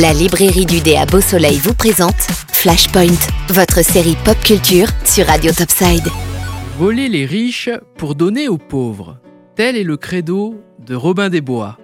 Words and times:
La 0.00 0.14
librairie 0.14 0.64
du 0.64 0.80
dé 0.80 0.96
à 0.96 1.04
Beau 1.04 1.20
Soleil 1.20 1.58
vous 1.58 1.74
présente 1.74 2.22
Flashpoint, 2.52 3.18
votre 3.50 3.84
série 3.84 4.16
pop 4.24 4.38
culture 4.42 4.86
sur 5.04 5.26
Radio 5.26 5.52
Topside. 5.52 6.08
Voler 6.78 7.10
les 7.10 7.26
riches 7.26 7.68
pour 7.98 8.14
donner 8.14 8.48
aux 8.48 8.56
pauvres. 8.56 9.18
Tel 9.56 9.76
est 9.76 9.84
le 9.84 9.98
credo 9.98 10.54
de 10.78 10.94
Robin 10.94 11.28
des 11.28 11.42
Bois. 11.42 11.76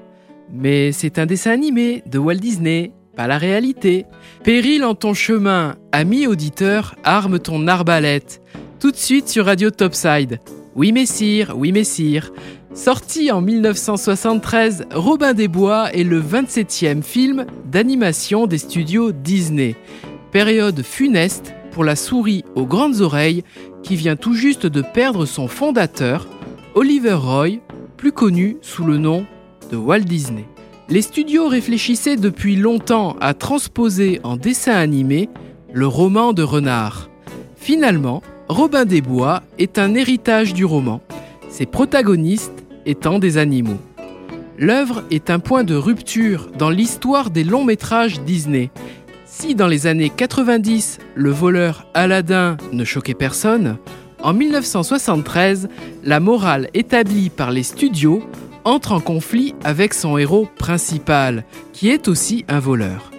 Mais 0.50 0.92
c'est 0.92 1.18
un 1.18 1.26
dessin 1.26 1.50
animé 1.50 2.04
de 2.06 2.18
Walt 2.18 2.36
Disney, 2.36 2.92
pas 3.16 3.26
la 3.26 3.36
réalité. 3.36 4.06
Péril 4.44 4.84
en 4.84 4.94
ton 4.94 5.12
chemin, 5.12 5.74
ami 5.92 6.26
auditeur, 6.26 6.94
arme 7.04 7.38
ton 7.38 7.68
arbalète. 7.68 8.40
Tout 8.80 8.92
de 8.92 8.96
suite 8.96 9.28
sur 9.28 9.44
Radio 9.44 9.70
Topside. 9.70 10.40
Oui 10.74 10.92
messire, 10.92 11.54
oui 11.54 11.70
messire. 11.70 12.32
Sorti 12.76 13.32
en 13.32 13.40
1973, 13.40 14.84
Robin 14.92 15.32
des 15.32 15.48
Bois 15.48 15.90
est 15.94 16.04
le 16.04 16.20
27e 16.20 17.02
film 17.02 17.46
d'animation 17.64 18.46
des 18.46 18.58
studios 18.58 19.12
Disney. 19.12 19.76
Période 20.30 20.82
funeste 20.82 21.54
pour 21.70 21.84
la 21.84 21.96
souris 21.96 22.44
aux 22.54 22.66
grandes 22.66 23.00
oreilles 23.00 23.44
qui 23.82 23.96
vient 23.96 24.14
tout 24.14 24.34
juste 24.34 24.66
de 24.66 24.82
perdre 24.82 25.24
son 25.24 25.48
fondateur, 25.48 26.28
Oliver 26.74 27.14
Roy, 27.14 27.60
plus 27.96 28.12
connu 28.12 28.58
sous 28.60 28.84
le 28.84 28.98
nom 28.98 29.24
de 29.72 29.78
Walt 29.78 30.00
Disney. 30.00 30.44
Les 30.90 31.02
studios 31.02 31.48
réfléchissaient 31.48 32.16
depuis 32.16 32.56
longtemps 32.56 33.16
à 33.22 33.32
transposer 33.32 34.20
en 34.22 34.36
dessin 34.36 34.74
animé 34.74 35.30
le 35.72 35.86
roman 35.86 36.34
de 36.34 36.42
Renard. 36.42 37.08
Finalement, 37.56 38.22
Robin 38.48 38.84
des 38.84 39.00
Bois 39.00 39.42
est 39.58 39.78
un 39.78 39.94
héritage 39.94 40.52
du 40.52 40.66
roman. 40.66 41.00
Ses 41.48 41.64
protagonistes 41.64 42.65
étant 42.86 43.18
des 43.18 43.36
animaux. 43.36 43.80
L'œuvre 44.58 45.02
est 45.10 45.28
un 45.28 45.38
point 45.38 45.64
de 45.64 45.74
rupture 45.74 46.48
dans 46.56 46.70
l'histoire 46.70 47.30
des 47.30 47.44
longs 47.44 47.64
métrages 47.64 48.20
Disney. 48.20 48.70
Si 49.26 49.54
dans 49.54 49.66
les 49.66 49.86
années 49.86 50.10
90, 50.10 50.98
le 51.14 51.30
voleur 51.30 51.86
Aladdin 51.92 52.56
ne 52.72 52.84
choquait 52.84 53.12
personne, 53.12 53.76
en 54.22 54.32
1973, 54.32 55.68
la 56.04 56.20
morale 56.20 56.70
établie 56.72 57.28
par 57.28 57.50
les 57.50 57.62
studios 57.62 58.22
entre 58.64 58.92
en 58.92 59.00
conflit 59.00 59.54
avec 59.62 59.94
son 59.94 60.18
héros 60.18 60.48
principal, 60.58 61.44
qui 61.72 61.90
est 61.90 62.08
aussi 62.08 62.44
un 62.48 62.58
voleur. 62.58 63.12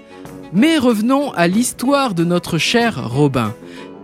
Mais 0.53 0.77
revenons 0.77 1.31
à 1.31 1.47
l'histoire 1.47 2.13
de 2.13 2.23
notre 2.23 2.57
cher 2.57 3.09
Robin. 3.09 3.53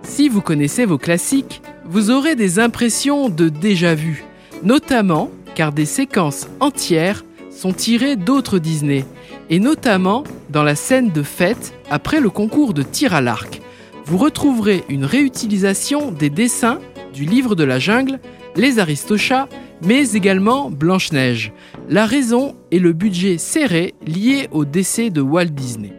Si 0.04 0.30
vous 0.30 0.42
connaissez 0.42 0.86
vos 0.86 0.98
classiques, 0.98 1.62
vous 1.86 2.12
aurez 2.12 2.36
des 2.36 2.60
impressions 2.60 3.28
de 3.30 3.50
déjà-vu, 3.50 4.24
notamment 4.64 5.32
car 5.56 5.72
des 5.72 5.86
séquences 5.86 6.48
entières 6.60 7.24
sont 7.50 7.74
tirées 7.74 8.16
d'autres 8.16 8.60
Disney, 8.60 9.06
et 9.50 9.60
notamment 9.60 10.24
dans 10.50 10.64
la 10.64 10.76
scène 10.76 11.12
de 11.12 11.24
fête 11.24 11.74
après 11.90 12.20
le 12.20 12.30
concours 12.30 12.74
de 12.74 12.84
tir 12.84 13.14
à 13.14 13.22
l'arc. 13.22 13.62
Vous 14.06 14.18
retrouverez 14.18 14.84
une 14.90 15.06
réutilisation 15.06 16.12
des 16.12 16.30
dessins 16.30 16.80
du 17.14 17.26
livre 17.26 17.56
de 17.56 17.64
la 17.64 17.80
jungle, 17.80 18.20
les 18.56 18.80
Aristochats, 18.80 19.48
mais 19.86 20.12
également 20.12 20.70
Blanche-Neige. 20.70 21.52
La 21.90 22.06
raison 22.06 22.56
est 22.72 22.80
le 22.80 22.94
budget 22.94 23.38
serré 23.38 23.94
lié 24.06 24.48
au 24.52 24.66
décès 24.66 25.10
de 25.10 25.22
Walt 25.22 25.46
Disney. 25.46 25.94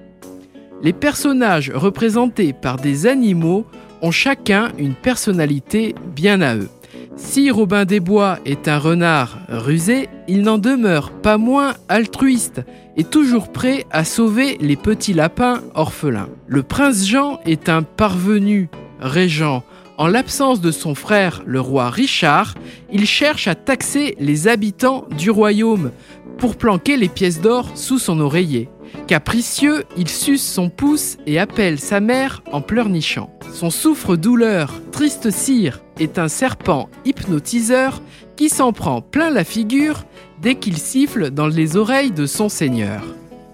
Les 0.83 0.93
personnages 0.93 1.71
représentés 1.75 2.53
par 2.53 2.77
des 2.77 3.07
animaux 3.07 3.65
ont 4.03 4.11
chacun 4.11 4.71
une 4.79 4.95
personnalité 4.95 5.95
bien 6.15 6.43
à 6.43 6.57
eux. 6.57 6.69
Si 7.17 7.51
Robin 7.51 7.85
des 7.85 8.01
Bois 8.01 8.39
est 8.45 8.67
un 8.67 8.79
renard 8.79 9.39
rusé, 9.49 10.09
il 10.27 10.43
n'en 10.43 10.59
demeure 10.59 11.13
pas 11.13 11.39
moins 11.39 11.75
altruiste 11.89 12.63
et 12.97 13.05
toujours 13.05 13.53
prêt 13.53 13.87
à 13.91 14.05
sauver 14.05 14.59
les 14.61 14.77
petits 14.77 15.15
lapins 15.15 15.61
orphelins. 15.75 16.29
Le 16.49 16.65
prince 16.65 17.07
Jean 17.07 17.39
est 17.47 17.69
un 17.69 17.83
parvenu 17.83 18.69
régent. 19.01 19.63
En 19.97 20.09
l'absence 20.09 20.61
de 20.61 20.73
son 20.73 20.97
frère, 20.97 21.45
le 21.47 21.61
roi 21.61 21.89
Richard, 21.89 22.55
il 22.93 23.07
cherche 23.07 23.47
à 23.47 23.55
taxer 23.55 24.17
les 24.19 24.49
habitants 24.49 25.07
du 25.17 25.31
royaume 25.31 25.93
pour 26.37 26.57
planquer 26.57 26.97
les 26.97 27.09
pièces 27.09 27.41
d'or 27.41 27.71
sous 27.77 28.01
son 28.01 28.19
oreiller. 28.19 28.69
Capricieux, 29.07 29.85
il 29.97 30.09
suce 30.09 30.45
son 30.45 30.69
pouce 30.69 31.17
et 31.27 31.39
appelle 31.39 31.79
sa 31.79 32.01
mère 32.01 32.43
en 32.51 32.61
pleurnichant. 32.61 33.31
Son 33.55 33.71
souffre-douleur, 33.71 34.83
triste 34.91 35.31
cire, 35.31 35.81
est 36.01 36.19
un 36.19 36.27
serpent 36.27 36.89
hypnotiseur 37.05 38.03
qui 38.35 38.49
s'en 38.49 38.73
prend 38.73 39.01
plein 39.01 39.31
la 39.31 39.45
figure 39.45 40.03
dès 40.43 40.57
qu'il 40.57 40.77
siffle 40.77 41.31
dans 41.31 41.47
les 41.47 41.77
oreilles 41.77 42.11
de 42.11 42.27
son 42.27 42.49
seigneur. 42.49 43.05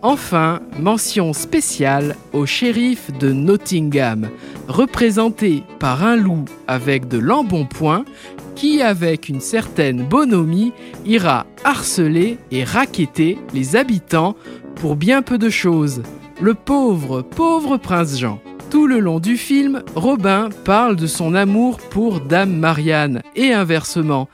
Enfin, 0.01 0.61
mention 0.79 1.35
spéciale 1.35 2.17
au 2.33 2.47
shérif 2.47 3.11
de 3.19 3.31
Nottingham, 3.31 4.31
représenté 4.69 5.65
par 5.79 6.03
un 6.03 6.17
loup 6.17 6.47
avec 6.67 7.07
de 7.07 7.19
l'embonpoint 7.19 8.07
qui, 8.57 8.81
avec 8.81 9.29
une 9.29 9.43
certaine 9.43 10.09
bonhomie, 10.09 10.73
ira 11.05 11.45
harceler 11.63 12.39
et 12.51 12.65
raqueter 12.65 13.37
les 13.53 13.77
habitants 13.77 14.35
pour 14.77 14.97
bien 14.97 15.21
peu 15.21 15.37
de 15.37 15.51
choses. 15.51 16.01
Le 16.41 16.55
pauvre, 16.55 17.21
pauvre 17.21 17.77
prince 17.77 18.19
Jean. 18.19 18.41
Tout 18.71 18.87
le 18.87 19.01
long 19.01 19.19
du 19.19 19.37
film, 19.37 19.83
Robin 19.97 20.49
parle 20.65 20.95
de 20.95 21.09
son 21.09 21.35
amour 21.35 21.79
pour 21.79 22.21
Dame 22.21 22.57
Marianne 22.57 23.21
et 23.35 23.53
inversement. 23.53 24.29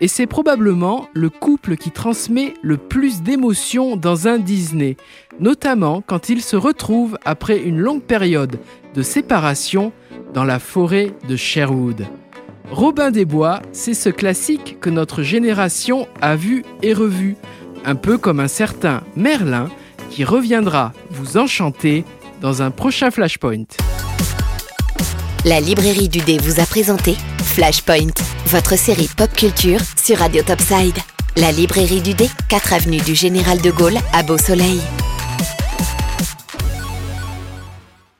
Et 0.00 0.08
c'est 0.08 0.26
probablement 0.26 1.08
le 1.12 1.28
couple 1.28 1.76
qui 1.76 1.90
transmet 1.90 2.54
le 2.62 2.78
plus 2.78 3.20
d'émotions 3.20 3.96
dans 3.96 4.28
un 4.28 4.38
Disney, 4.38 4.96
notamment 5.40 6.02
quand 6.06 6.30
ils 6.30 6.40
se 6.40 6.56
retrouvent 6.56 7.18
après 7.26 7.58
une 7.58 7.80
longue 7.80 8.02
période 8.02 8.58
de 8.94 9.02
séparation 9.02 9.92
dans 10.32 10.44
la 10.44 10.58
forêt 10.58 11.12
de 11.28 11.36
Sherwood. 11.36 12.06
Robin 12.70 13.10
des 13.10 13.26
Bois, 13.26 13.60
c'est 13.72 13.92
ce 13.92 14.08
classique 14.08 14.78
que 14.80 14.88
notre 14.88 15.22
génération 15.22 16.08
a 16.22 16.34
vu 16.34 16.64
et 16.80 16.94
revu, 16.94 17.36
un 17.84 17.94
peu 17.94 18.16
comme 18.16 18.40
un 18.40 18.48
certain 18.48 19.02
Merlin 19.16 19.68
qui 20.08 20.24
reviendra 20.24 20.92
vous 21.10 21.36
enchanter 21.36 22.04
dans 22.42 22.60
un 22.60 22.70
prochain 22.70 23.10
Flashpoint. 23.10 23.64
La 25.44 25.60
librairie 25.60 26.08
du 26.08 26.18
dé 26.20 26.38
vous 26.38 26.60
a 26.60 26.66
présenté 26.66 27.16
Flashpoint, 27.42 28.12
votre 28.46 28.76
série 28.76 29.08
pop 29.16 29.32
culture 29.32 29.80
sur 29.96 30.18
Radio 30.18 30.42
Topside. 30.42 30.98
La 31.36 31.52
librairie 31.52 32.02
du 32.02 32.14
dé, 32.14 32.28
4 32.48 32.72
avenue 32.74 33.00
du 33.00 33.14
Général 33.14 33.60
de 33.62 33.70
Gaulle 33.70 33.98
à 34.12 34.22
Beau 34.22 34.38
Soleil. 34.38 34.80